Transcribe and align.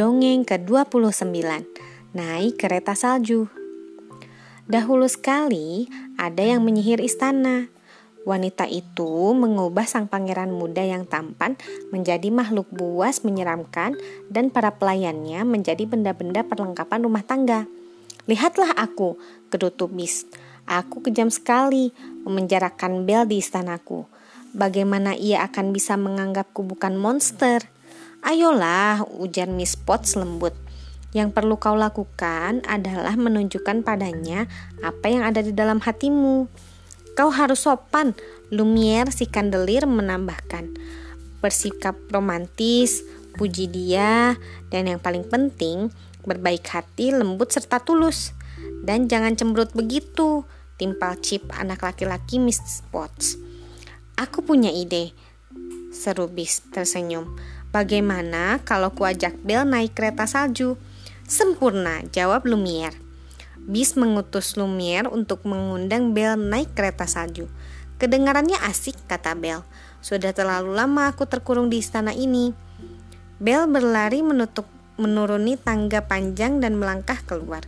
Dongeng 0.00 0.48
ke-29 0.48 1.44
Naik 2.16 2.56
kereta 2.56 2.96
salju 2.96 3.52
Dahulu 4.64 5.04
sekali 5.04 5.92
ada 6.16 6.40
yang 6.40 6.64
menyihir 6.64 7.04
istana 7.04 7.68
Wanita 8.24 8.64
itu 8.64 9.36
mengubah 9.36 9.84
sang 9.84 10.08
pangeran 10.08 10.56
muda 10.56 10.80
yang 10.80 11.04
tampan 11.04 11.60
menjadi 11.92 12.32
makhluk 12.32 12.72
buas 12.72 13.28
menyeramkan 13.28 13.92
dan 14.32 14.48
para 14.48 14.72
pelayannya 14.72 15.44
menjadi 15.44 15.84
benda-benda 15.84 16.48
perlengkapan 16.48 17.04
rumah 17.04 17.20
tangga. 17.20 17.68
Lihatlah 18.24 18.72
aku, 18.80 19.20
gerutu 19.52 19.84
Bis. 19.92 20.24
Aku 20.64 21.04
kejam 21.04 21.28
sekali 21.28 21.92
memenjarakan 22.24 23.04
Bel 23.04 23.28
di 23.28 23.36
istanaku. 23.36 24.08
Bagaimana 24.56 25.12
ia 25.12 25.44
akan 25.44 25.76
bisa 25.76 26.00
menganggapku 26.00 26.64
bukan 26.64 26.96
monster? 26.96 27.79
Ayolah, 28.20 29.00
ujar 29.16 29.48
Miss 29.48 29.80
Potts 29.80 30.12
lembut. 30.12 30.52
Yang 31.16 31.34
perlu 31.34 31.56
kau 31.56 31.74
lakukan 31.74 32.62
adalah 32.68 33.16
menunjukkan 33.16 33.82
padanya 33.82 34.46
apa 34.84 35.06
yang 35.10 35.24
ada 35.24 35.40
di 35.42 35.50
dalam 35.50 35.80
hatimu. 35.80 36.46
Kau 37.18 37.30
harus 37.32 37.66
sopan, 37.66 38.14
Lumiere 38.52 39.10
si 39.10 39.26
kandelir 39.26 39.88
menambahkan. 39.88 40.70
Bersikap 41.40 41.96
romantis, 42.12 43.02
puji 43.34 43.72
dia, 43.72 44.36
dan 44.68 44.86
yang 44.86 45.00
paling 45.00 45.24
penting, 45.26 45.88
berbaik 46.22 46.68
hati, 46.68 47.16
lembut, 47.16 47.50
serta 47.50 47.80
tulus. 47.80 48.36
Dan 48.84 49.08
jangan 49.08 49.34
cemberut 49.34 49.72
begitu, 49.72 50.44
timpal 50.76 51.16
Chip 51.24 51.48
anak 51.56 51.80
laki-laki 51.80 52.36
Miss 52.36 52.60
Potts. 52.92 53.40
Aku 54.20 54.44
punya 54.44 54.68
ide, 54.68 55.16
seru 55.90 56.28
Bis 56.28 56.60
tersenyum. 56.70 57.40
Bagaimana 57.70 58.58
kalau 58.66 58.90
kuajak 58.90 59.46
Bel 59.46 59.62
naik 59.62 59.94
kereta 59.94 60.26
salju? 60.26 60.74
Sempurna, 61.22 62.02
jawab 62.10 62.42
Lumiere. 62.42 62.98
Bis 63.62 63.94
mengutus 63.94 64.58
Lumiere 64.58 65.06
untuk 65.06 65.46
mengundang 65.46 66.10
Bel 66.10 66.34
naik 66.34 66.74
kereta 66.74 67.06
salju. 67.06 67.46
Kedengarannya 68.02 68.58
asik, 68.66 68.98
kata 69.06 69.38
Bel. 69.38 69.62
Sudah 70.02 70.34
terlalu 70.34 70.74
lama 70.74 71.14
aku 71.14 71.30
terkurung 71.30 71.70
di 71.70 71.78
istana 71.78 72.10
ini. 72.10 72.50
Bel 73.38 73.70
berlari 73.70 74.18
menutup 74.26 74.66
menuruni 74.98 75.54
tangga 75.54 76.02
panjang 76.02 76.58
dan 76.58 76.74
melangkah 76.74 77.22
keluar. 77.22 77.62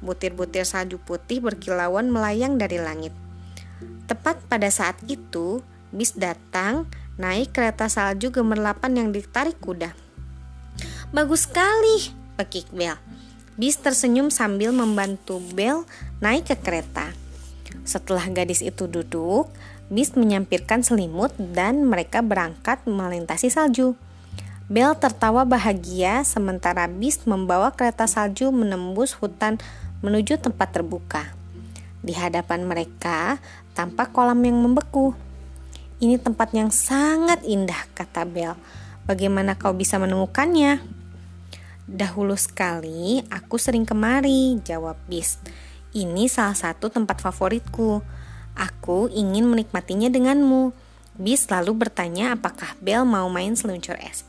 Butir-butir 0.00 0.64
salju 0.64 0.96
putih 0.96 1.44
berkilauan 1.44 2.08
melayang 2.08 2.56
dari 2.56 2.80
langit. 2.80 3.12
Tepat 4.08 4.40
pada 4.48 4.72
saat 4.72 4.96
itu, 5.12 5.60
bis 5.92 6.16
datang 6.16 6.88
naik 7.20 7.52
kereta 7.52 7.88
salju 7.92 8.32
gemerlapan 8.32 8.96
yang 8.96 9.08
ditarik 9.12 9.58
kuda. 9.60 9.92
Bagus 11.12 11.44
sekali, 11.44 12.08
pekik 12.40 12.72
Bel. 12.72 12.96
Bis 13.60 13.76
tersenyum 13.76 14.32
sambil 14.32 14.72
membantu 14.72 15.36
Bel 15.52 15.84
naik 16.24 16.48
ke 16.48 16.56
kereta. 16.56 17.12
Setelah 17.84 18.24
gadis 18.32 18.64
itu 18.64 18.88
duduk, 18.88 19.52
Bis 19.92 20.16
menyampirkan 20.16 20.80
selimut 20.80 21.36
dan 21.36 21.84
mereka 21.84 22.24
berangkat 22.24 22.80
melintasi 22.88 23.52
salju. 23.52 23.92
Bel 24.72 24.96
tertawa 24.96 25.44
bahagia 25.44 26.24
sementara 26.24 26.88
Bis 26.88 27.28
membawa 27.28 27.76
kereta 27.76 28.08
salju 28.08 28.48
menembus 28.48 29.12
hutan 29.12 29.60
menuju 30.00 30.40
tempat 30.40 30.72
terbuka. 30.72 31.28
Di 32.00 32.16
hadapan 32.16 32.64
mereka 32.64 33.36
tampak 33.76 34.16
kolam 34.16 34.40
yang 34.40 34.56
membeku. 34.64 35.12
Ini 36.02 36.18
tempat 36.18 36.50
yang 36.50 36.74
sangat 36.74 37.46
indah, 37.46 37.86
kata 37.94 38.26
Bel. 38.26 38.58
Bagaimana 39.06 39.54
kau 39.54 39.70
bisa 39.70 40.02
menemukannya? 40.02 40.82
Dahulu 41.86 42.34
sekali 42.34 43.22
aku 43.30 43.54
sering 43.54 43.86
kemari, 43.86 44.58
jawab 44.66 44.98
Bis. 45.06 45.38
Ini 45.94 46.26
salah 46.26 46.58
satu 46.58 46.90
tempat 46.90 47.22
favoritku. 47.22 48.02
Aku 48.58 49.14
ingin 49.14 49.46
menikmatinya 49.46 50.10
denganmu. 50.10 50.74
Bis 51.22 51.46
lalu 51.46 51.86
bertanya 51.86 52.34
apakah 52.34 52.74
Bel 52.82 53.06
mau 53.06 53.30
main 53.30 53.54
seluncur 53.54 53.94
es. 54.02 54.26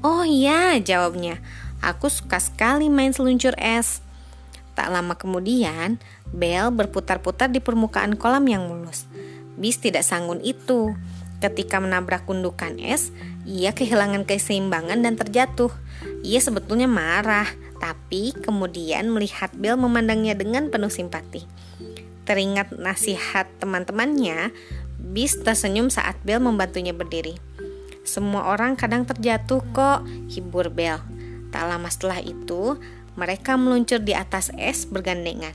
Oh 0.00 0.24
iya, 0.24 0.80
jawabnya. 0.80 1.44
Aku 1.84 2.08
suka 2.08 2.40
sekali 2.40 2.88
main 2.88 3.12
seluncur 3.12 3.52
es. 3.60 4.00
Tak 4.72 4.88
lama 4.88 5.12
kemudian, 5.12 6.00
Bel 6.32 6.72
berputar-putar 6.72 7.52
di 7.52 7.60
permukaan 7.60 8.16
kolam 8.16 8.48
yang 8.48 8.64
mulus. 8.64 9.04
Bis 9.56 9.80
tidak 9.80 10.04
sanggup 10.04 10.40
itu. 10.44 10.92
Ketika 11.36 11.80
menabrak 11.80 12.24
gundukan 12.24 12.80
es, 12.80 13.12
ia 13.44 13.76
kehilangan 13.76 14.24
keseimbangan 14.24 15.04
dan 15.04 15.20
terjatuh. 15.20 15.68
Ia 16.24 16.40
sebetulnya 16.40 16.88
marah, 16.88 17.48
tapi 17.76 18.32
kemudian 18.32 19.12
melihat 19.12 19.52
Bill 19.52 19.76
memandangnya 19.76 20.32
dengan 20.32 20.72
penuh 20.72 20.88
simpati. 20.88 21.44
Teringat 22.24 22.72
nasihat 22.74 23.46
teman-temannya, 23.60 24.50
Bis 24.96 25.36
tersenyum 25.38 25.92
saat 25.92 26.16
Bill 26.24 26.40
membantunya 26.40 26.96
berdiri. 26.96 27.36
Semua 28.02 28.48
orang 28.48 28.74
kadang 28.80 29.04
terjatuh 29.04 29.60
kok, 29.76 30.08
hibur 30.32 30.72
Bel. 30.72 30.98
Tak 31.52 31.64
lama 31.68 31.86
setelah 31.92 32.18
itu, 32.24 32.80
mereka 33.14 33.60
meluncur 33.60 34.00
di 34.00 34.16
atas 34.16 34.50
es 34.56 34.88
bergandengan. 34.88 35.52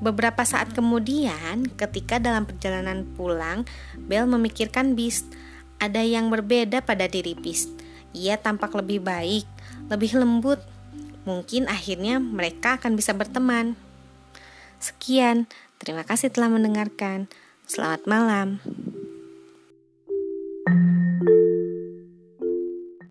Beberapa 0.00 0.48
saat 0.48 0.72
kemudian, 0.72 1.68
ketika 1.76 2.16
dalam 2.16 2.48
perjalanan 2.48 3.04
pulang, 3.14 3.68
Bel 4.00 4.24
memikirkan 4.24 4.96
Beast. 4.96 5.28
Ada 5.76 6.00
yang 6.00 6.32
berbeda 6.32 6.80
pada 6.80 7.04
diri 7.04 7.36
Beast. 7.36 7.68
Ia 8.16 8.40
tampak 8.40 8.72
lebih 8.72 9.04
baik, 9.04 9.44
lebih 9.92 10.16
lembut. 10.16 10.60
Mungkin 11.28 11.68
akhirnya 11.68 12.16
mereka 12.16 12.80
akan 12.80 12.96
bisa 12.96 13.12
berteman. 13.12 13.76
Sekian, 14.80 15.44
terima 15.76 16.08
kasih 16.08 16.32
telah 16.32 16.48
mendengarkan. 16.48 17.28
Selamat 17.68 18.08
malam. 18.08 18.58